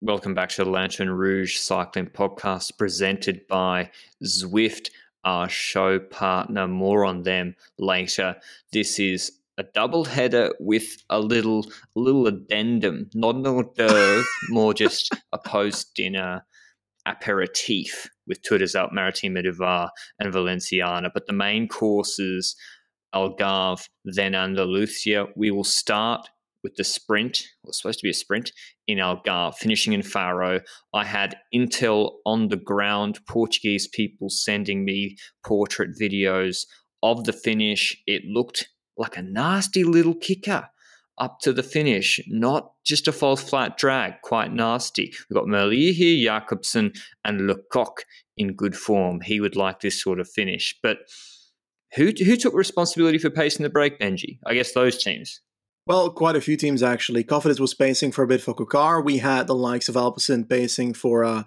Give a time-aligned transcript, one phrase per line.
[0.00, 3.90] Welcome back to the Lanterne Rouge Cycling Podcast presented by
[4.24, 4.90] Zwift,
[5.24, 6.68] our show partner.
[6.68, 8.36] More on them later.
[8.72, 11.66] This is a double header with a little
[11.96, 16.46] little addendum, not an hors d'oeuvre, more just a post dinner
[17.04, 19.90] aperitif with Tour des Alpes Maritimes du Var
[20.20, 21.10] and Valenciana.
[21.12, 22.54] But the main courses
[23.12, 25.26] Algarve, then Andalusia.
[25.34, 26.28] We will start
[26.62, 28.52] with the sprint, was supposed to be a sprint,
[28.86, 30.60] in Algarve, finishing in Faro.
[30.94, 36.66] I had intel on the ground, Portuguese people sending me portrait videos
[37.02, 37.96] of the finish.
[38.06, 40.68] It looked like a nasty little kicker
[41.18, 45.12] up to the finish, not just a false flat drag, quite nasty.
[45.28, 46.92] We've got Merlier here, Jakobsen,
[47.24, 48.04] and Lecoq
[48.36, 49.20] in good form.
[49.20, 50.78] He would like this sort of finish.
[50.82, 50.98] But
[51.94, 54.38] who, who took responsibility for pacing the break, Benji?
[54.46, 55.40] I guess those teams.
[55.88, 57.24] Well, quite a few teams actually.
[57.24, 59.06] Cofidis was pacing for a bit for Coquard.
[59.06, 61.44] We had the likes of Alpecin pacing for uh,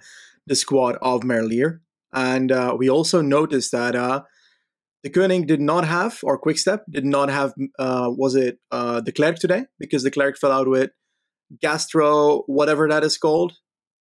[0.48, 1.82] the squad of Merlier.
[2.12, 4.24] And uh, we also noticed that uh,
[5.04, 9.36] the Koenig did not have, or Quickstep did not have, uh, was it uh, Declercq
[9.36, 9.66] today?
[9.78, 10.90] Because Declercq fell out with
[11.62, 13.54] gastro, whatever that is called,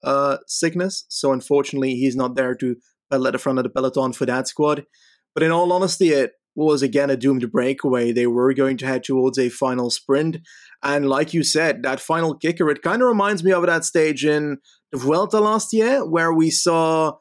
[0.06, 1.04] uh, sickness.
[1.10, 2.78] So unfortunately, he's not there to
[3.12, 4.86] pedal at the front of the peloton for that squad.
[5.34, 8.12] But in all honesty, it was again a doomed breakaway.
[8.12, 10.38] They were going to head towards a final sprint.
[10.84, 14.26] And like you said, that final kicker, it kind of reminds me of that stage
[14.26, 14.58] in
[14.92, 17.14] the Vuelta last year where we saw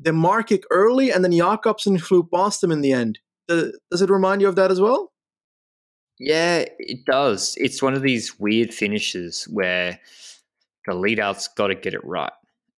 [0.00, 3.18] the kick early and then Jakobsen flew past him in the end.
[3.48, 5.12] Does it remind you of that as well?
[6.18, 7.54] Yeah, it does.
[7.58, 9.98] It's one of these weird finishes where
[10.86, 12.32] the lead out's got to get it right.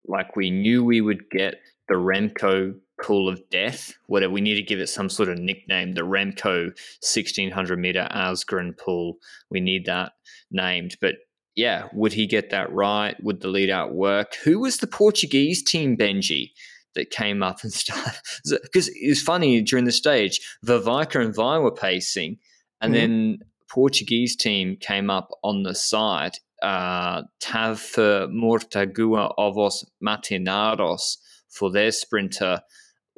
[0.06, 1.56] Like we knew we would get
[1.88, 3.94] the Remco pool of death.
[4.06, 5.92] Whatever we need to give it some sort of nickname.
[5.92, 6.66] The Remco
[7.00, 9.16] 1600 meter Asgreen pool.
[9.50, 10.12] We need that
[10.50, 10.96] named.
[11.00, 11.16] But
[11.54, 13.16] yeah, would he get that right?
[13.22, 14.34] Would the lead out work?
[14.44, 16.50] Who was the Portuguese team, Benji?
[16.94, 20.40] That came up and started because it was funny during the stage.
[20.64, 22.38] Vivica and Vi were pacing,
[22.80, 23.00] and mm-hmm.
[23.00, 23.38] then
[23.70, 26.38] Portuguese team came up on the side.
[26.62, 31.18] Uh, Tavfer Mortagua Ovos Matinados
[31.50, 32.60] for their sprinter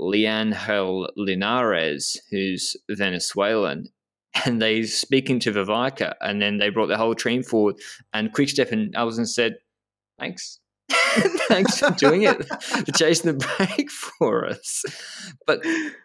[0.00, 3.86] Leangel Linares, who's Venezuelan,
[4.44, 7.76] and they're speaking to Vivica, and then they brought the whole team forward.
[8.12, 9.56] And Quickstep and Alpecin said,
[10.18, 10.60] "Thanks,
[11.48, 14.84] thanks for doing it, for chasing the break for us."
[15.46, 15.64] But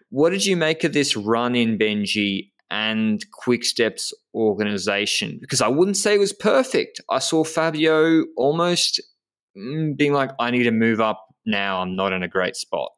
[0.09, 5.37] what did you make of this run in Benji and Quickstep's organization?
[5.39, 7.01] Because I wouldn't say it was perfect.
[7.09, 9.01] I saw Fabio almost
[9.57, 11.81] mm, being like, "I need to move up now.
[11.81, 12.91] I'm not in a great spot."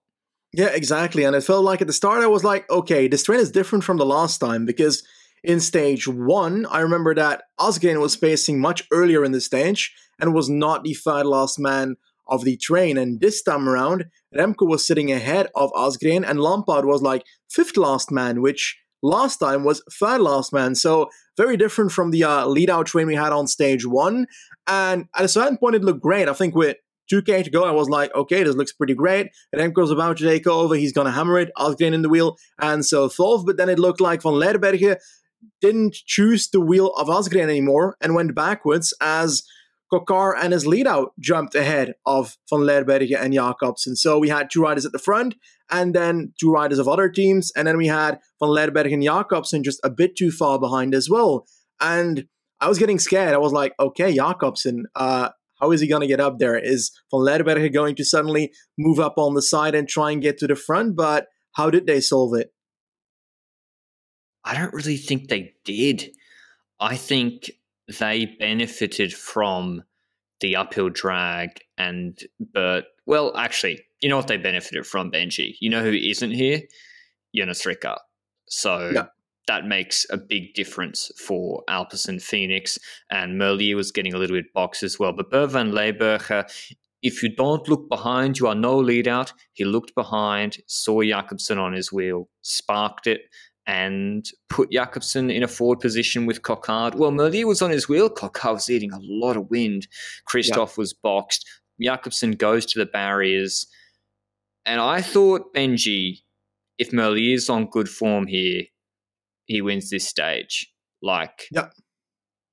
[0.55, 1.25] Yeah, exactly.
[1.25, 3.83] And it felt like at the start I was like, okay, this train is different
[3.83, 5.03] from the last time because
[5.43, 10.33] in stage one, I remember that Asgreen was pacing much earlier in the stage and
[10.33, 11.97] was not the third last man
[12.29, 12.97] of the train.
[12.97, 17.75] And this time around, Remco was sitting ahead of Asgreen and Lampaert was like fifth
[17.75, 20.73] last man, which last time was third last man.
[20.73, 24.25] So very different from the uh, lead out train we had on stage one.
[24.67, 26.29] And at a certain point, it looked great.
[26.29, 26.77] I think with
[27.11, 29.29] 2K to go, I was like, okay, this looks pretty great.
[29.51, 30.75] And Remco's about to take over.
[30.75, 31.51] He's going to hammer it.
[31.57, 33.45] Asgreen in the wheel and so forth.
[33.45, 34.97] But then it looked like Van Lerberghe
[35.61, 39.43] didn't choose the wheel of Asgreen anymore and went backwards as
[39.91, 43.95] Coquard and his lead out jumped ahead of Van Lerberghe and Jakobsen.
[43.95, 45.35] So we had two riders at the front
[45.69, 47.51] and then two riders of other teams.
[47.55, 51.09] And then we had Van Lerberghe and Jakobsen just a bit too far behind as
[51.09, 51.45] well.
[51.79, 52.25] And
[52.59, 53.33] I was getting scared.
[53.33, 55.29] I was like, okay, Jakobsen, uh,
[55.59, 56.57] how is he going to get up there?
[56.57, 60.37] Is Van Lerberghe going to suddenly move up on the side and try and get
[60.39, 60.95] to the front?
[60.95, 62.53] But how did they solve it?
[64.43, 66.11] I don't really think they did.
[66.79, 67.49] I think
[67.99, 69.83] they benefited from
[70.41, 72.19] the uphill drag and
[72.53, 76.61] but well actually you know what they benefited from benji you know who isn't here
[77.33, 77.99] Jonas Rickaert
[78.47, 79.05] so yeah
[79.47, 82.79] that makes a big difference for Alpecin Phoenix.
[83.09, 85.13] And Merlier was getting a little bit boxed as well.
[85.13, 89.33] But Bert van Lerberghe, if you don't look behind, you are no lead out.
[89.53, 93.21] He looked behind, saw Jakobsen on his wheel, sparked it,
[93.67, 96.95] and put Jakobsen in a forward position with Coquard.
[96.95, 98.09] Well, Merlier was on his wheel.
[98.09, 99.87] Coquard was eating a lot of wind.
[100.29, 101.47] Kristoff was boxed.
[101.81, 103.67] Jakobsen goes to the barriers.
[104.65, 106.19] And I thought, Benji,
[106.77, 108.63] if Merlier's on good form here,
[109.45, 110.71] he wins this stage.
[111.01, 111.69] Like, yeah.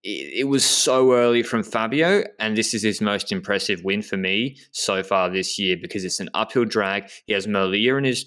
[0.02, 4.16] It, it was so early from Fabio, and this is his most impressive win for
[4.16, 7.10] me so far this year because it's an uphill drag.
[7.26, 8.26] He has Merlier in his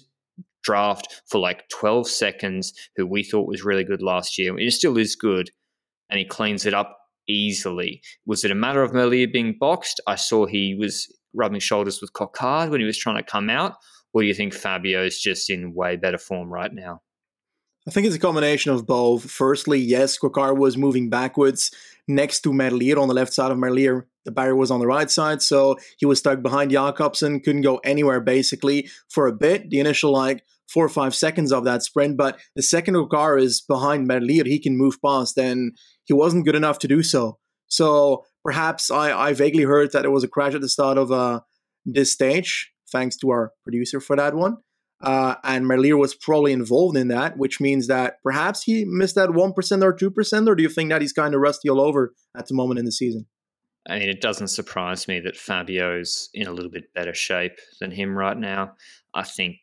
[0.62, 4.58] draft for like 12 seconds, who we thought was really good last year.
[4.58, 5.50] It still is good,
[6.10, 6.98] and he cleans it up
[7.28, 8.02] easily.
[8.26, 10.00] Was it a matter of Merlier being boxed?
[10.06, 13.74] I saw he was rubbing shoulders with Coquard when he was trying to come out.
[14.12, 17.02] Or do you think Fabio's just in way better form right now?
[17.88, 19.30] I think it's a combination of both.
[19.30, 21.70] Firstly, yes, Coquard was moving backwards
[22.08, 24.06] next to Merlier on the left side of Merlier.
[24.24, 27.76] The barrier was on the right side, so he was stuck behind Jakobsen, couldn't go
[27.84, 29.70] anywhere basically for a bit.
[29.70, 33.60] The initial like four or five seconds of that sprint, but the second Coquard is
[33.60, 37.38] behind Merlier, he can move past, and he wasn't good enough to do so.
[37.68, 41.12] So perhaps I, I vaguely heard that there was a crash at the start of
[41.12, 41.40] uh,
[41.84, 44.56] this stage, thanks to our producer for that one.
[45.00, 49.30] Uh, and Merlier was probably involved in that, which means that perhaps he missed that
[49.30, 52.46] 1% or 2%, or do you think that he's kind of rusty all over at
[52.46, 53.26] the moment in the season?
[53.88, 57.90] I mean, it doesn't surprise me that Fabio's in a little bit better shape than
[57.90, 58.72] him right now.
[59.14, 59.58] I think,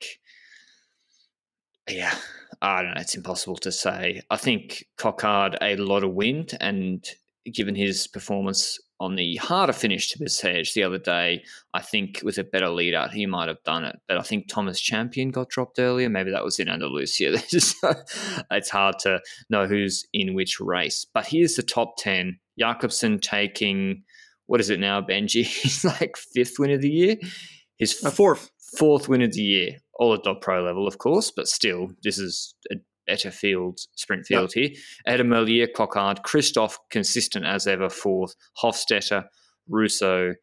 [1.90, 2.16] yeah,
[2.62, 3.02] I don't know.
[3.02, 4.22] It's impossible to say.
[4.30, 7.06] I think Coquard ate a lot of wind, and
[7.52, 12.38] given his performance on the harder finish to Bessèges the other day, I think with
[12.38, 13.98] a better lead out, he might have done it.
[14.08, 16.08] But I think Thomas Champion got dropped earlier.
[16.08, 17.34] Maybe that was in Andalusia.
[17.52, 19.20] it's hard to
[19.50, 21.06] know who's in which race.
[21.14, 22.40] But here's the top 10.
[22.58, 24.04] Jakobsen taking,
[24.46, 25.44] what is it now, Benji?
[25.62, 27.18] He's like fifth win of the year.
[27.78, 28.52] His f- fourth.
[28.78, 29.80] Fourth win of the year.
[30.00, 32.76] All at .pro level, of course, but still, this is a
[33.08, 34.70] better field, sprint field here.
[35.06, 38.36] Adam Merlier, Coquard, Kristoff, consistent as ever, fourth.
[38.62, 39.26] Hofstetter,
[39.68, 40.34] Russo,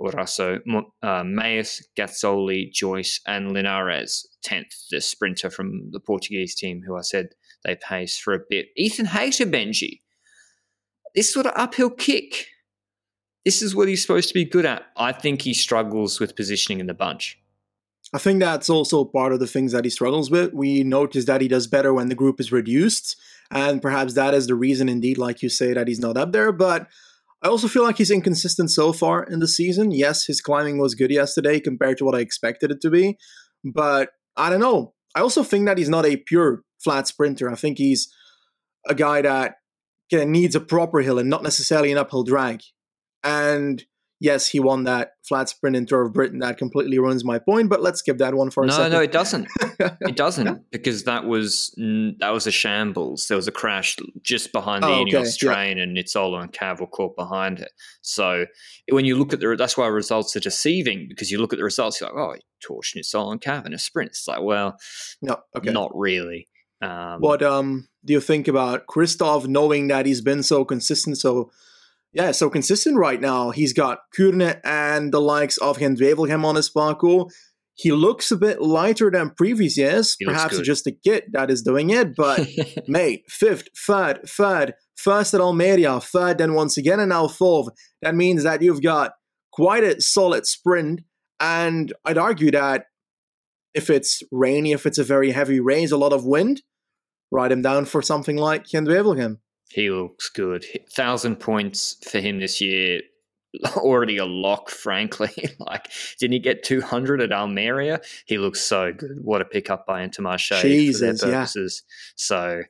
[0.00, 0.58] Orasso,
[1.02, 7.02] uh, Meeus, Gazzoli, Joyce, and Linares, 10th, the sprinter from the Portuguese team who I
[7.02, 7.28] said
[7.64, 8.66] they pace for a bit.
[8.76, 10.00] Ethan Hayter, Benji.
[11.14, 12.46] This sort of uphill kick.
[13.44, 14.84] This is what he's supposed to be good at.
[14.96, 17.38] I think he struggles with positioning in the bunch.
[18.12, 20.52] I think that's also part of the things that he struggles with.
[20.52, 23.16] We notice that he does better when the group is reduced,
[23.50, 26.52] and perhaps that is the reason, indeed, like you say, that he's not up there.
[26.52, 26.88] But
[27.42, 29.90] I also feel like he's inconsistent so far in the season.
[29.90, 33.16] Yes, his climbing was good yesterday compared to what I expected it to be,
[33.64, 34.94] but I don't know.
[35.14, 37.50] I also think that he's not a pure flat sprinter.
[37.50, 38.12] I think he's
[38.88, 39.56] a guy that
[40.10, 42.60] needs a proper hill and not necessarily an uphill drag.
[43.24, 43.84] And
[44.22, 46.38] yes, he won that flat sprint in Tour of Britain.
[46.38, 48.92] That completely ruins my point, but let's skip that one for a no, second.
[48.92, 49.48] No, no, it doesn't.
[49.80, 53.26] it doesn't because that was that was a shambles.
[53.26, 55.52] There was a crash just behind the oh, Ineos okay.
[55.52, 55.82] train, yeah.
[55.82, 57.72] and Nizzolo and Cav were caught behind it.
[58.00, 58.46] So
[58.90, 61.64] when you look at the, that's why results are deceiving because you look at the
[61.64, 64.10] results, you're like, oh, torch Nizzolo and Cav in a sprint.
[64.10, 64.78] It's like, well,
[65.20, 65.72] no, okay.
[65.72, 66.48] not really.
[66.80, 71.52] Um, what um do you think about Kristoff knowing that he's been so consistent so
[72.12, 73.50] yeah, so consistent right now.
[73.50, 77.32] He's got Kuurne and the likes of Gent-Wevelgem on his parcours.
[77.74, 80.14] He looks a bit lighter than previous years.
[80.18, 82.46] He Perhaps just a kid that is doing it, but
[82.86, 87.68] mate, fifth, third, third, first at Almeria, third, then once again, and now fourth.
[88.02, 89.12] That means that you've got
[89.52, 91.00] quite a solid sprint.
[91.40, 92.84] And I'd argue that
[93.74, 96.62] if it's rainy, if it's a very heavy rain, a lot of wind,
[97.30, 99.38] write him down for something like Gent-Wevelgem.
[99.72, 100.64] He looks good.
[100.94, 103.00] Thousand points for him this year.
[103.76, 105.30] Already a lock, frankly.
[105.58, 105.88] like,
[106.18, 108.00] didn't he get 200 at Almeria?
[108.26, 109.18] He looks so good.
[109.22, 111.82] What a pickup by Intermarché Jesus, for their purposes.
[111.86, 112.12] Yeah.
[112.16, 112.62] So,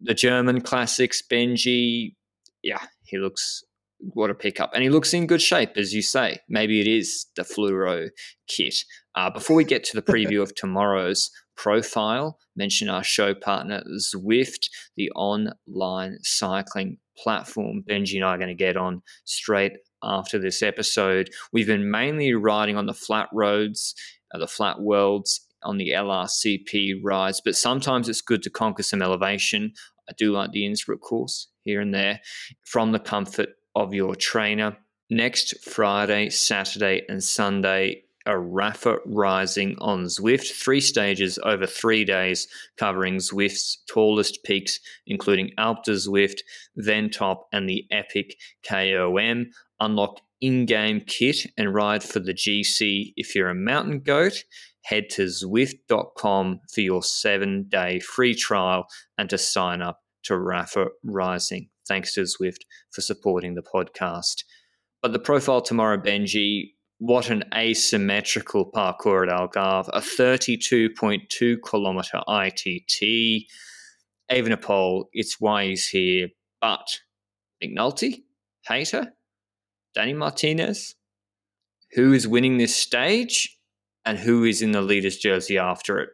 [0.00, 2.14] the German classics, Benji,
[2.62, 3.64] yeah, he looks
[4.00, 4.70] what a pickup.
[4.74, 6.38] And he looks in good shape, as you say.
[6.48, 8.10] Maybe it is the fluoro
[8.46, 8.74] kit.
[9.14, 14.70] Uh, before we get to the preview of tomorrow's profile, mention our show partner, Zwift,
[14.96, 17.84] the online cycling platform.
[17.88, 21.28] Benji and I are going to get on straight after this episode.
[21.52, 23.94] We've been mainly riding on the flat roads,
[24.34, 29.02] uh, the flat worlds on the LRCP rides, but sometimes it's good to conquer some
[29.02, 29.74] elevation.
[30.08, 32.20] I do like the Innsbruck course here and there
[32.64, 34.78] from the comfort of your trainer.
[35.10, 42.46] Next Friday, Saturday, and Sunday a Rapha Rising on Zwift, three stages over three days,
[42.76, 46.40] covering Zwift's tallest peaks, including Alpe Zwift,
[46.76, 48.36] Ven-Top, and the Epic
[48.68, 49.46] KOM.
[49.80, 54.44] Unlock in game kit and ride for the GC if you're a mountain goat.
[54.82, 58.86] Head to Zwift.com for your seven day free trial
[59.18, 61.68] and to sign up to Rapha Rising.
[61.86, 64.44] Thanks to Zwift for supporting the podcast.
[65.02, 73.46] But the profile tomorrow, Benji, what an asymmetrical parcours at Algarve, a 32.2 kilometer ITT.
[74.30, 76.28] Evenepoel, it's why he's here.
[76.60, 77.00] But
[77.64, 78.24] McNulty,
[78.68, 79.14] Hayter,
[79.94, 80.94] Danny Martinez,
[81.92, 83.58] who is winning this stage
[84.04, 86.10] and who is in the leader's jersey after it?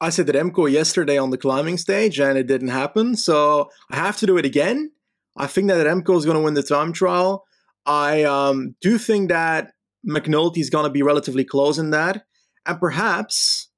[0.00, 3.14] I said that Remco yesterday on the climbing stage and it didn't happen.
[3.14, 4.92] So I have to do it again.
[5.36, 7.44] I think that Remco is going to win the time trial.
[7.86, 9.72] I um, do think that
[10.08, 12.24] McNulty is going to be relatively close in that.
[12.66, 13.68] And perhaps,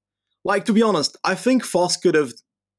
[0.44, 2.32] like, to be honest, I think Vos could have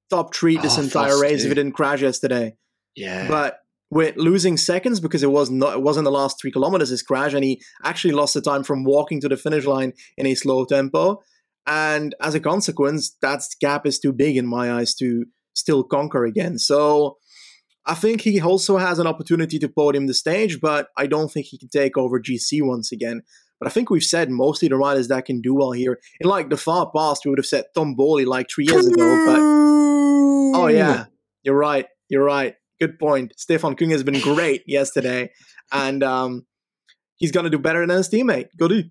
[0.09, 1.47] top three this Oh, entire Vos race too.
[1.47, 2.55] if it didn't crash yesterday.
[2.95, 3.27] Yeah.
[3.27, 7.03] But with losing seconds because it was not it wasn't the last three kilometers his
[7.03, 10.35] crash, and he actually lost the time from walking to the finish line in a
[10.35, 11.21] slow tempo.
[11.65, 16.25] And as a consequence, that gap is too big in my eyes to still conquer
[16.25, 16.57] again.
[16.57, 17.17] So
[17.85, 21.47] I think he also has an opportunity to podium the stage, but I don't think
[21.47, 23.23] he can take over GC once again.
[23.59, 25.99] But I think we've said mostly the riders that can do well here.
[26.19, 29.25] In like the far past, we would have said Tom Bohli like three years ago,
[29.25, 29.63] but
[30.53, 31.05] Oh yeah,
[31.43, 31.87] you're right.
[32.09, 32.55] You're right.
[32.79, 33.33] Good point.
[33.37, 35.31] Stefan Kung has been great yesterday,
[35.71, 36.45] and um,
[37.15, 38.49] he's gonna do better than his teammate.
[38.59, 38.89] Gaudu.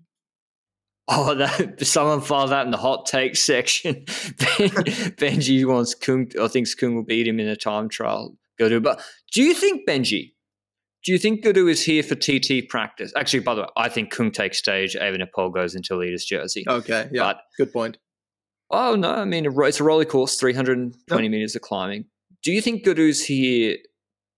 [1.07, 4.05] Oh, that someone filed that in the hot take section.
[4.39, 4.69] Ben,
[5.17, 8.35] Benji wants Kung, I think Kung will beat him in a time trial.
[8.59, 9.01] Gaudu, but
[9.33, 10.31] do you think Benji?
[11.05, 13.11] Do you think Gaudu is here for TT practice?
[13.17, 14.95] Actually, by the way, I think Kung takes stage.
[14.95, 16.63] Evenepoel goes into leader's jersey.
[16.67, 17.97] Okay, yeah, But good point.
[18.71, 22.05] oh no, I mean it's a roller course, three hundred and twenty meters of climbing.
[22.43, 23.77] Do you think Gaudu's here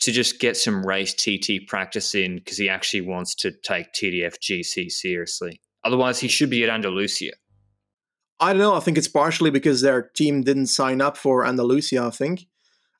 [0.02, 4.36] to just get some race TT practice in because he actually wants to take TDF
[4.40, 5.62] GC seriously?
[5.84, 7.32] Otherwise, he should be at Andalusia.
[8.40, 8.76] I don't know.
[8.76, 12.04] I think it's partially because their team didn't sign up for Andalusia.
[12.04, 12.48] I think,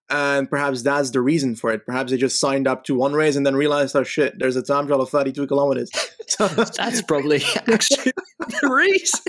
[0.10, 1.86] and perhaps that's the reason for it.
[1.86, 4.62] Perhaps they just signed up to one race and then realized, oh shit, there's a
[4.62, 5.90] time trial of 32 kilometers.
[6.28, 6.48] So-
[6.78, 9.22] That's probably actually the reason.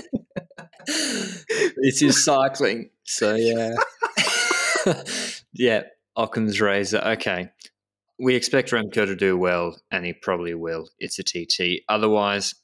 [1.77, 2.89] this is cycling.
[3.03, 3.75] So yeah.
[5.53, 5.83] yeah,
[6.15, 6.97] Occam's razor.
[7.05, 7.49] Okay.
[8.19, 10.89] We expect Remco to do well, and he probably will.
[10.97, 11.83] It's a TT.
[11.87, 12.55] Otherwise,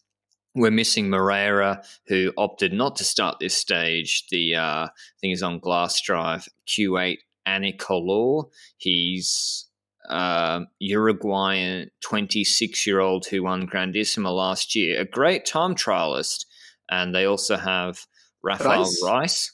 [0.55, 4.25] we're missing Moreira, who opted not to start this stage.
[4.31, 4.87] The uh,
[5.21, 7.17] thing is on Glassdrive, Q8
[7.47, 8.49] Anicolor.
[8.77, 9.67] He's
[10.09, 16.45] um, Uruguayan 26 year old who won Grandissima last year, a great time trialist.
[16.89, 18.05] And they also have
[18.43, 19.01] Rafael Reis?
[19.03, 19.51] Reis.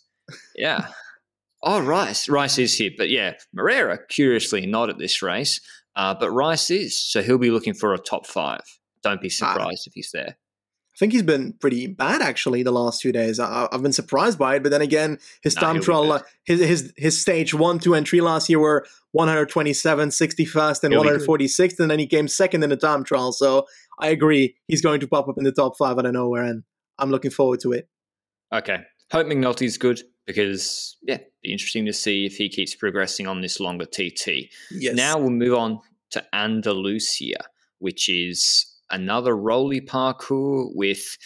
[0.56, 0.88] Yeah.
[1.62, 2.30] Oh, Reis.
[2.30, 2.92] Reis is here.
[2.98, 5.62] But yeah, Moreira, curiously, not at this race.
[5.96, 7.00] Uh, but Reis is.
[7.00, 8.62] So he'll be looking for a top five.
[9.04, 10.38] Don't be surprised if he's there.
[11.00, 13.40] I think he's been pretty bad actually the last few days.
[13.40, 16.60] I, I've been surprised by it, but then again, his Nah, time trial, uh, his
[16.60, 21.10] his his stage one, two, and three last year were 127, 61st, and He'll be
[21.10, 21.22] good.
[21.22, 23.32] 146th, and then he came second in the time trial.
[23.32, 23.66] So
[23.98, 26.64] I agree, he's going to pop up in the top five out of nowhere, and
[26.98, 27.88] I'm looking forward to it.
[28.54, 28.80] Okay.
[29.10, 33.62] Hope McNulty's good because, yeah, be interesting to see if he keeps progressing on this
[33.62, 34.52] longer TT.
[34.70, 34.96] Yes.
[34.98, 35.80] Now we'll move on
[36.12, 37.38] to Andalusia,
[37.78, 41.18] which is another rolly parcours with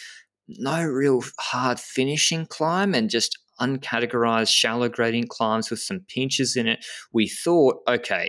[0.48, 6.66] no real hard finishing climb and just uncategorized shallow gradient climbs with some pinches in
[6.66, 6.84] it.
[7.12, 8.28] We thought, okay,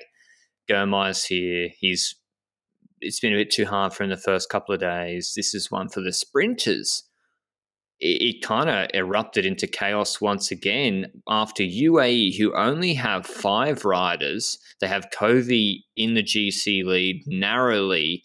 [0.68, 1.70] Gomez here.
[1.80, 2.16] He's
[3.02, 5.34] it's been a bit too hard for him the first couple of days.
[5.36, 7.04] This is one for the sprinters.
[8.00, 13.86] It, it kind of erupted into chaos once again after UAE, who only have five
[13.86, 14.58] riders.
[14.80, 18.24] They have Covi in the GC lead narrowly,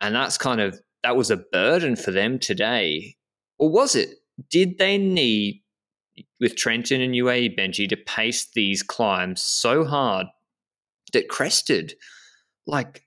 [0.00, 3.16] and that's kind of that was a burden for them today.
[3.58, 4.16] Or was it?
[4.50, 5.62] Did they need
[6.40, 10.26] with Trentin and UAE Benji to pace these climbs so hard
[11.12, 11.94] that crested
[12.66, 13.04] like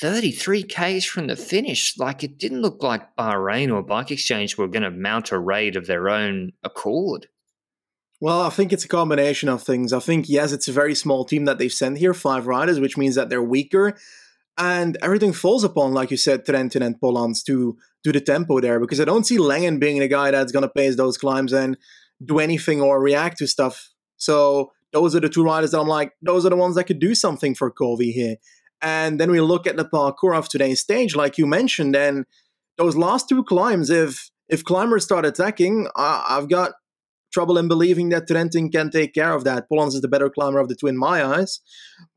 [0.00, 1.98] 33 Ks from the finish.
[1.98, 5.76] Like it didn't look like Bahrain or Bike Exchange were going to mount a raid
[5.76, 7.26] of their own accord.
[8.20, 9.92] Well, I think it's a combination of things.
[9.92, 12.98] I think, yes, it's a very small team that they've sent here, five riders, which
[12.98, 13.96] means that they're weaker.
[14.58, 18.80] And everything falls upon, like you said, Trentin and Polanc to do the tempo there
[18.80, 21.76] because I don't see Langen being the guy that's going to pace those climbs and
[22.24, 23.90] do anything or react to stuff.
[24.16, 26.98] So those are the two riders that I'm like, those are the ones that could
[26.98, 28.36] do something for Covi here.
[28.82, 32.24] And then we look at the parcours of today's stage, like you mentioned, and
[32.76, 36.72] those last two climbs, if if climbers start attacking, I've got
[37.32, 39.68] trouble in believing that Trentin can take care of that.
[39.70, 41.60] Polanc is the better climber of the two in my eyes.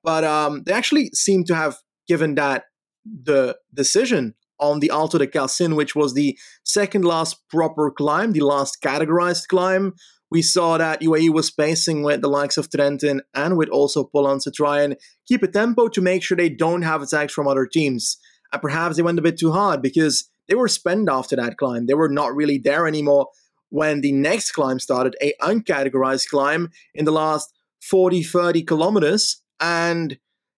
[0.04, 2.66] But um, they actually seem to have given that
[3.06, 8.42] the decision on the Alto de Calcin, which was the second last proper climb, the
[8.42, 9.94] last categorized climb.
[10.32, 14.44] We saw that UAE was pacing with the likes of Trentin and with also Polanc
[14.44, 14.96] to try and
[15.28, 18.18] keep a tempo to make sure they don't have attacks from other teams.
[18.52, 21.86] And perhaps they went a bit too hard because they were spent after that climb.
[21.86, 23.28] They were not really there anymore
[23.70, 29.42] when the next climb started, a uncategorized climb in the last 40, 30 kilometers.
[29.60, 30.18] And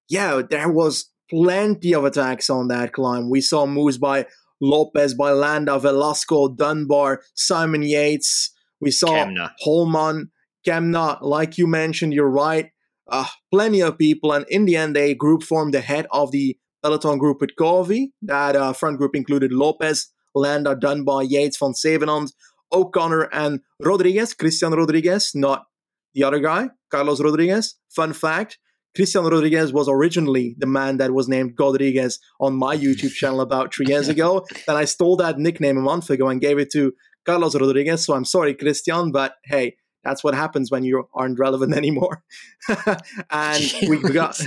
[0.10, 3.30] yeah, there was plenty of attacks on that climb.
[3.30, 4.28] We saw moves by
[4.62, 8.52] Lopez, by Landa, Velasco, Dunbar, Simon Yates.
[8.80, 9.52] We saw Kamna.
[9.60, 10.32] Holman,
[10.68, 12.72] Kamna, like you mentioned, you're right.
[13.08, 14.32] uh, plenty of people.
[14.32, 18.08] And in the end, they group formed ahead of the peloton group with Covi.
[18.22, 22.34] That uh, front group included Lopez, Landa, Dunbar, Yates, Vansevenant,
[22.72, 25.66] O'Connor, and Rodriguez, Christian Rodriguez, not
[26.14, 27.76] the other guy, Carlos Rodriguez.
[27.90, 28.58] Fun fact
[28.96, 33.74] Christian Rodriguez was originally the man that was named Godriguez on my YouTube channel about
[33.74, 34.46] three years ago.
[34.68, 36.94] Then I stole that nickname a month ago and gave it to
[37.26, 38.06] Carlos Rodriguez.
[38.06, 42.24] So I'm sorry, Christian, but hey, that's what happens when you aren't relevant anymore.
[43.32, 44.40] and we got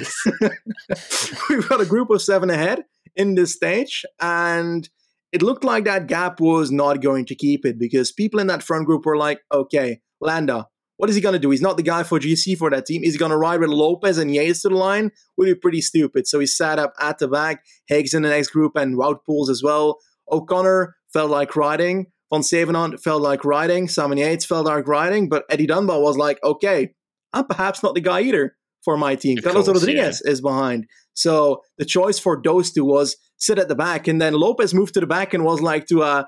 [1.50, 2.85] we've got a group of seven ahead
[3.17, 4.88] in this stage, and
[5.33, 8.62] it looked like that gap was not going to keep it because people in that
[8.62, 11.50] front group were like, okay, Landa, what is he going to do?
[11.50, 13.02] He's not the guy for GC for that team.
[13.05, 15.12] Is he going to ride with Lopez and Yates to the line?
[15.37, 16.26] Would be pretty stupid.
[16.26, 17.64] So he sat up at the back.
[17.87, 19.99] Higgs in the next group and Wout Poels as well.
[20.31, 22.07] O'Connor felt like riding.
[22.31, 23.88] Vansevenant felt like riding.
[23.88, 25.28] Simon Yates felt like riding.
[25.28, 26.95] But Eddie Dunbar was like, okay,
[27.33, 29.38] I'm perhaps not the guy either for my team.
[29.38, 30.33] Carlos Rodriguez yeah.
[30.33, 30.87] is behind.
[31.14, 34.09] So the choice for those two was sit at the back.
[34.09, 36.25] And then Lopez moved to the back and was like to uh,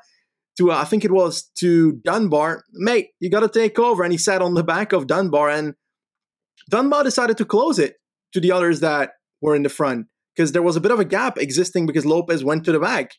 [0.61, 4.03] to uh, I think it was to Dunbar, mate, you got to take over.
[4.03, 5.75] And he sat on the back of Dunbar, and
[6.69, 7.97] Dunbar decided to close it
[8.33, 11.05] to the others that were in the front because there was a bit of a
[11.05, 13.13] gap existing because Lopez went to the back.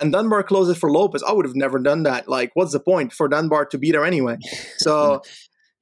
[0.00, 1.22] And Dunbar closed it for Lopez.
[1.22, 2.26] I would have never done that.
[2.26, 4.38] Like, what's the point for Dunbar to be there anyway?
[4.78, 5.18] So, yeah.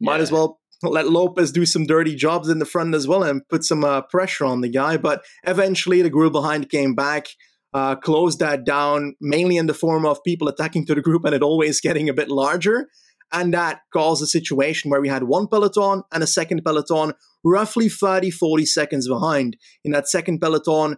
[0.00, 3.48] might as well let Lopez do some dirty jobs in the front as well and
[3.48, 4.96] put some uh, pressure on the guy.
[4.96, 7.28] But eventually, the group behind came back
[7.74, 11.34] uh, closed that down mainly in the form of people attacking to the group and
[11.34, 12.88] it always getting a bit larger.
[13.30, 17.12] And that caused a situation where we had one peloton and a second peloton
[17.44, 19.56] roughly 30, 40 seconds behind.
[19.84, 20.96] In that second peloton,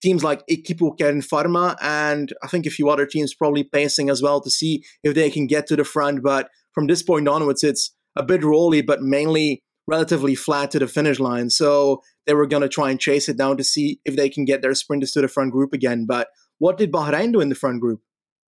[0.00, 4.22] teams like Equipo Kern Pharma and I think a few other teams probably pacing as
[4.22, 6.22] well to see if they can get to the front.
[6.22, 10.86] But from this point onwards, it's a bit rolly, but mainly relatively flat to the
[10.86, 11.50] finish line.
[11.50, 14.44] So they were going to try and chase it down to see if they can
[14.44, 16.06] get their sprinters to the front group again.
[16.06, 18.00] But what did Bahrain do in the front group?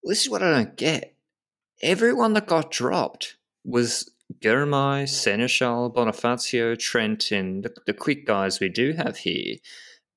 [0.05, 1.15] this is what I don't get.
[1.83, 4.11] Everyone that got dropped was
[4.41, 9.57] Girmay, Sénéchal, Bonifacio, Trent, and the, the, quick guys we do have here.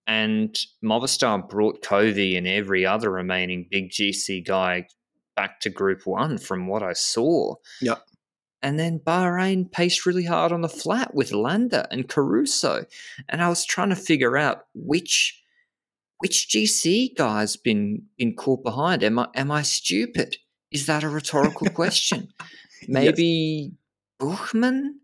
[0.06, 4.88] And Movistar brought Covi and every other remaining big GC guy
[5.36, 7.56] back to Group One, from what I saw.
[7.82, 8.02] Yep.
[8.68, 12.84] And then Bahrain paced really hard on the flat with Landa and Caruso.
[13.30, 15.42] And I was trying to figure out which
[16.18, 19.06] which GC guy's been been caught behind.
[19.06, 20.36] Am I am I stupid?
[20.70, 22.28] Is that a rhetorical question?
[22.90, 23.72] Maybe yes.
[24.20, 24.96] Buchmann?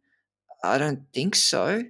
[0.61, 1.83] I don't think so.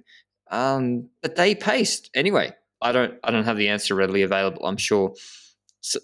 [0.52, 2.52] Um, but they paced anyway.
[2.82, 4.64] I don't I don't have the answer readily available.
[4.64, 5.16] I'm sure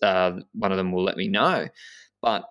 [0.02, 1.68] uh, one of them will let me know.
[2.20, 2.42] But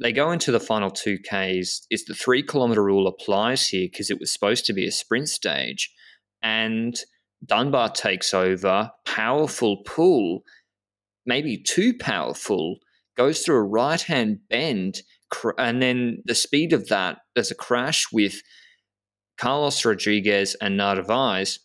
[0.00, 1.86] they go into the final 2Ks.
[1.90, 5.28] Is the three kilometer rule applies here because it was supposed to be a sprint
[5.28, 5.92] stage.
[6.42, 6.98] And
[7.44, 10.42] Dunbar takes over, powerful pull,
[11.26, 12.78] maybe too powerful,
[13.16, 15.02] goes through a right hand bend.
[15.58, 18.40] And then the speed of that, there's a crash with
[19.36, 21.60] Carlos Rodriguez and Narvaez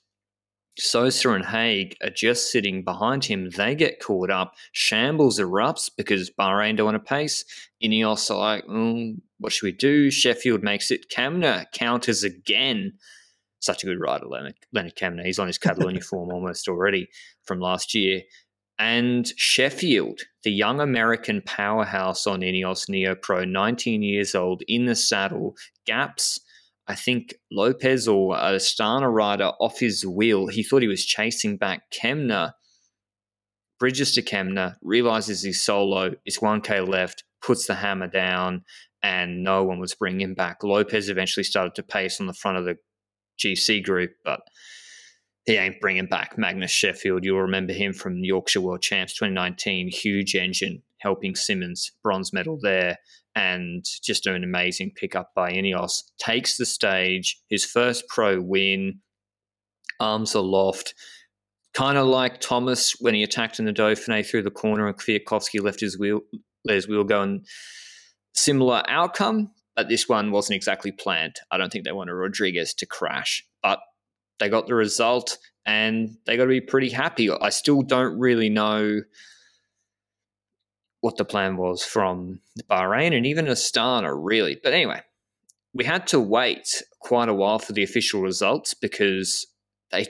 [0.77, 3.49] Sosa and Haig are just sitting behind him.
[3.49, 4.55] They get caught up.
[4.71, 7.45] Shambles erupts because Bahrain don't want to pace.
[7.83, 10.09] Ineos are like, mm, what should we do?
[10.09, 11.09] Sheffield makes it.
[11.09, 12.93] Kamna counters again.
[13.59, 15.23] Such a good rider, Leonard, Leonard Kamna.
[15.23, 17.07] He's on his Catalonia form almost already
[17.45, 18.21] from last year.
[18.79, 24.95] And Sheffield, the young American powerhouse on Ineos Neo Pro, 19 years old, in the
[24.95, 25.55] saddle,
[25.86, 26.39] gaps–
[26.88, 30.48] I think Lopez or Astana rider off his wheel.
[30.48, 32.54] He thought he was chasing back Kamna,
[33.80, 38.63] bridges to Kamna, realizes he's solo, it's 1K left, puts the hammer down,
[39.02, 40.63] and no one was bringing him back.
[40.63, 42.78] Lopez eventually started to pace on the front of the
[43.39, 44.41] GC group, but
[45.46, 47.24] he ain't bringing back Magnus Sheffield.
[47.24, 52.98] You'll remember him from Yorkshire World Champs 2019, huge engine helping Simmons, bronze medal there
[53.36, 56.04] and just an amazing pickup by Ineos.
[56.19, 59.00] Takes the stage, his first pro win,
[60.00, 60.93] arms aloft.
[61.74, 65.63] Kind of like Thomas when he attacked in the Dauphiné through the corner and Kwiatkowski
[65.63, 66.22] left his wheel,
[66.65, 67.22] let his wheel go.
[67.22, 67.46] And
[68.36, 71.38] similar outcome, but this one wasn't exactly planned.
[71.52, 73.80] I don't think they wanted Rodriguez to crash, but
[74.39, 77.32] they got the result and they got to be pretty happy.
[77.32, 79.02] I still don't really know
[81.04, 82.39] what the plan was from
[82.72, 84.58] Bahrain and even Astana, really.
[84.63, 85.02] But anyway,
[85.74, 89.46] we had to wait quite a while for the official results because
[89.92, 90.08] they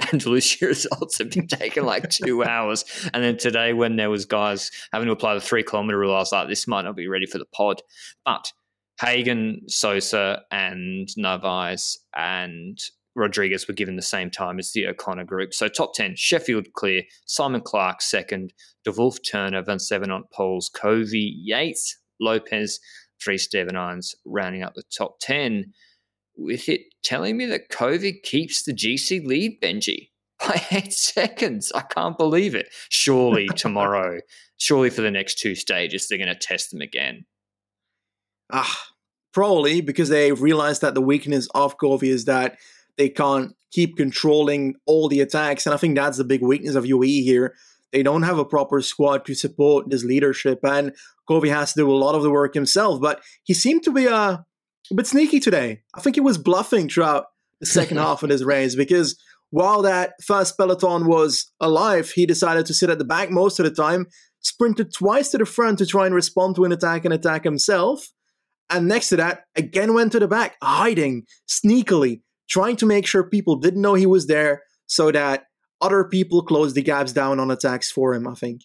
[0.12, 2.84] Andalusia results have been taking like two hours.
[3.14, 6.18] And then today, when there was guys having to apply the three kilometer rule, I
[6.18, 7.80] was like, this might not be ready for the pod.
[8.24, 8.52] But
[9.00, 12.80] Hagen, Sosa, and Narvaez and
[13.14, 15.52] Rodriguez were given the same time as the O'Connor group.
[15.52, 18.52] So top 10, Sheffield clear, Simon Clarke second,
[18.86, 22.80] DeWolf Turner, Van Zevenont Poels, Covi, Yates, Lopez,
[23.22, 25.72] three Steven Irons rounding up the top 10
[26.36, 31.72] with it telling me that Covi keeps the GC lead, Benji, by eight seconds.
[31.74, 32.68] I can't believe it.
[32.88, 34.20] Surely tomorrow,
[34.56, 37.26] surely for the next two stages, they're going to test them again.
[38.52, 38.82] Ah,
[39.32, 42.58] probably because they realized that the weakness of Covi is that
[42.96, 45.66] they can't keep controlling all the attacks.
[45.66, 47.54] And I think that's the big weakness of UAE here.
[47.90, 50.60] They don't have a proper squad to support this leadership.
[50.62, 50.94] And
[51.28, 53.00] Covi has to do a lot of the work himself.
[53.00, 54.36] But he seemed to be a, uh,
[54.90, 55.82] a bit sneaky today.
[55.94, 57.26] I think he was bluffing throughout
[57.60, 59.18] the second half of his race because
[59.50, 63.64] while that first peloton was alive, he decided to sit at the back most of
[63.64, 64.06] the time,
[64.40, 68.08] sprinted twice to the front to try and respond to an attack and attack himself.
[68.70, 73.24] And next to that, again went to the back, hiding sneakily, trying to make sure
[73.24, 75.46] people didn't know he was there so that
[75.80, 78.62] other people closed the gaps down on attacks for him, I think.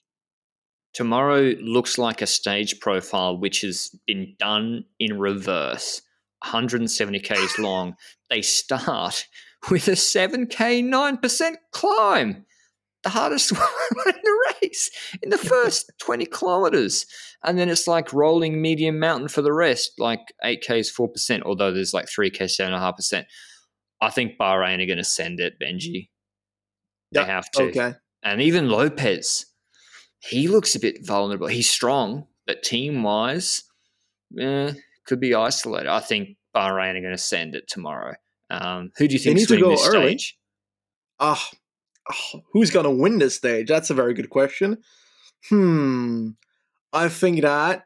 [0.94, 6.02] Tomorrow looks like a stage profile which has been done in reverse.
[6.44, 7.96] 170 k's long.
[8.30, 9.28] They start
[9.72, 12.46] with a 7k 9% climb.
[13.04, 14.90] The hardest one in the race
[15.22, 17.06] in the first 20 kilometers.
[17.44, 21.94] And then it's like rolling medium mountain for the rest, like 8Ks 4%, although there's
[21.94, 23.26] like 3k 7.5%.
[24.02, 26.10] I think Bahrain are going to send it, Benji.
[27.12, 27.28] They yep.
[27.28, 27.64] have to.
[27.64, 27.94] Okay.
[28.24, 29.46] And even Lopez,
[30.20, 31.48] he looks a bit vulnerable.
[31.48, 33.64] He's strong, but team wise,
[34.40, 34.74] eh,
[35.06, 35.88] could be isolated.
[35.88, 38.16] I think Bahrain are going to send it tomorrow.
[38.50, 40.18] Um, who do you think is winning this early.
[40.18, 40.38] stage?
[41.20, 41.50] Ah,
[42.12, 43.68] oh, who's going to win this stage?
[43.68, 44.78] That's a very good question.
[45.50, 46.30] Hmm.
[46.94, 47.86] I think that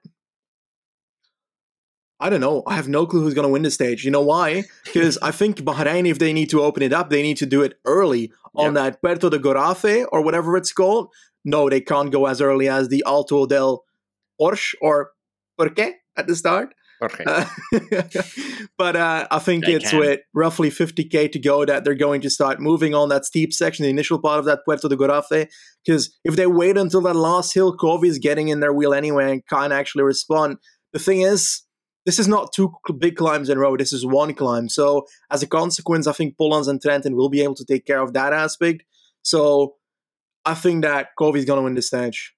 [2.22, 2.64] I don't know.
[2.68, 4.06] I have no clue who's going to win the stage.
[4.06, 4.64] You know why?
[4.86, 7.64] Because I think Bahrain, if they need to open it up, they need to do
[7.64, 11.10] it early on that Puerto de Gorafe or whatever it's called.
[11.44, 13.84] No, they can't go as early as the Alto del
[14.40, 15.12] Orsh or
[15.58, 16.74] Porque at the start.
[17.04, 17.24] Okay.
[17.26, 17.46] Uh,
[18.78, 20.00] but uh, I think they it's can.
[20.00, 23.84] with roughly 50k to go that they're going to start moving on that steep section,
[23.84, 25.48] the initial part of that Puerto de Gorafe.
[25.84, 29.32] Because if they wait until that last hill, Covi is getting in their wheel anyway
[29.32, 30.58] and can't actually respond.
[30.94, 31.64] The thing is,
[32.06, 33.78] this is not two big climbs in a row.
[33.78, 34.70] This is one climb.
[34.70, 38.02] So as a consequence, I think Polanc and Trentin will be able to take care
[38.02, 38.84] of that aspect.
[39.22, 39.76] So
[40.46, 42.34] I think that Covi's going to win the stage.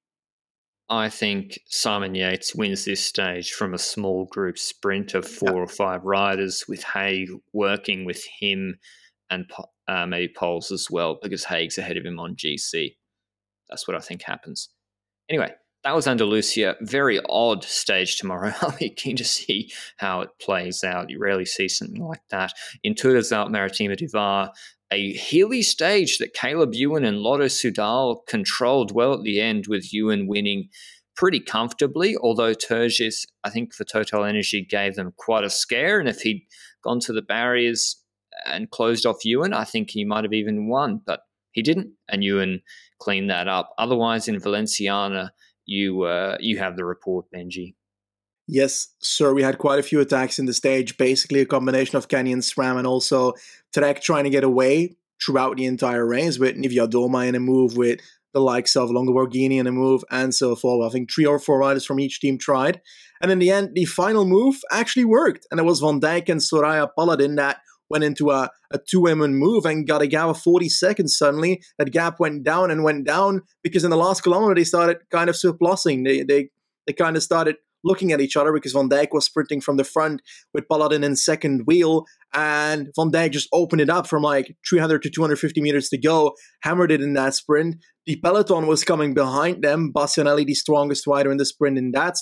[0.89, 5.67] I think Simon Yates wins this stage from a small group sprint of four or
[5.67, 8.77] five riders, with Haig working with him
[9.29, 9.49] and
[9.87, 12.95] uh, maybe Poels as well, because Haig's ahead of him on GC.
[13.69, 14.69] That's what I think happens.
[15.29, 16.75] Anyway, that was Andalusia.
[16.81, 18.53] Very odd stage tomorrow.
[18.61, 21.09] I'll be keen to see how it plays out.
[21.09, 22.53] You rarely see something like that.
[22.83, 24.49] In Tour des Alpes Maritimes
[24.91, 29.91] a hilly stage that Caleb Ewan and Lotto Soudal controlled well at the end, with
[29.91, 30.69] Ewan winning
[31.15, 32.15] pretty comfortably.
[32.17, 35.99] Although Turgis, I think for Total Energy, gave them quite a scare.
[35.99, 36.45] And if he'd
[36.83, 38.03] gone to the barriers
[38.45, 41.01] and closed off Ewan, I think he might have even won.
[41.03, 42.61] But he didn't, and Ewan
[42.99, 43.73] cleaned that up.
[43.77, 45.33] Otherwise, in Valenciana,
[45.65, 47.75] you uh, you have the report, Benji.
[48.47, 49.33] Yes, sir.
[49.33, 50.97] We had quite a few attacks in the stage.
[50.97, 53.33] Basically, a combination of Canyon SRAM and also
[53.73, 58.01] Trek trying to get away throughout the entire race with Niewiadoma in a move, with
[58.33, 60.85] the likes of Longo Borghini in a move, and so forth.
[60.85, 62.81] I think three or four riders from each team tried.
[63.21, 65.47] And in the end, the final move actually worked.
[65.49, 67.59] And it was Van Dijk and Soraya Paladin that
[67.93, 71.61] went into a, a two women move and got a gap of 40 seconds suddenly.
[71.77, 75.29] That gap went down and went down because in the last kilometer they started kind
[75.29, 76.03] of surplusing.
[76.03, 76.49] They they
[76.87, 79.83] they kind of started looking at each other because Van Dijk was sprinting from the
[79.83, 80.21] front
[80.53, 85.03] with Paladin in second wheel, and Van Dijk just opened it up from like 300
[85.03, 87.75] to 250 meters to go, hammered it in that sprint.
[88.05, 89.91] The peloton was coming behind them.
[89.93, 92.15] Bastianelli, the strongest rider in the sprint in that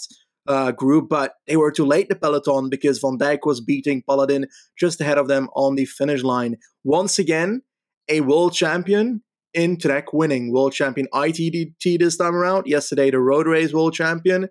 [0.48, 4.48] uh, group, but they were too late, the peloton, because Van Dijk was beating Paladin
[4.78, 6.58] just ahead of them on the finish line.
[6.84, 7.62] Once again,
[8.10, 9.22] a world champion
[9.54, 10.52] in Trek winning.
[10.52, 12.68] World champion ITDT this time around.
[12.68, 14.48] Yesterday, the road race world champion.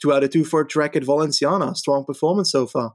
[0.00, 1.74] Two out of two for Trek at Valenciana.
[1.74, 2.94] Strong performance so far.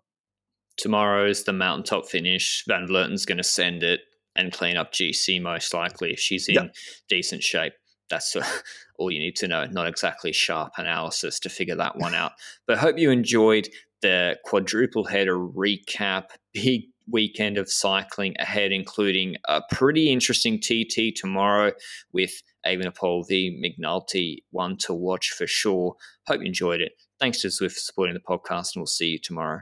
[0.77, 2.63] Tomorrow is the mountaintop finish.
[2.67, 4.01] Van Vleuten going to send it
[4.35, 6.73] and clean up GC most likely if she's in yep.
[7.09, 7.73] decent shape
[8.09, 8.43] that's uh,
[8.97, 9.65] all you need to know.
[9.65, 12.33] Not exactly sharp analysis to figure that one out.
[12.67, 13.69] But hope you enjoyed
[14.01, 16.25] the quadruple header recap.
[16.53, 21.71] Big weekend of cycling ahead, including a pretty interesting TT tomorrow
[22.11, 24.37] with Evenepoel v McNulty.
[24.51, 25.95] One to watch for sure.
[26.27, 26.93] Hope you enjoyed it.
[27.19, 29.61] Thanks to Zwift for supporting the podcast, and we'll see you tomorrow.